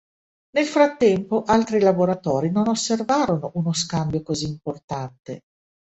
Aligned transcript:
Nel 0.55 0.65
frattempo 0.65 1.43
altri 1.43 1.79
laboratori 1.79 2.49
non 2.49 2.67
osservarono 2.67 3.51
uno 3.53 3.71
scambio 3.71 4.23
così 4.23 4.47
importante. 4.47 5.43